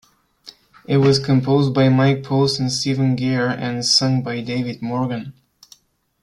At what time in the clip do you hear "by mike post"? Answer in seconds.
1.75-2.59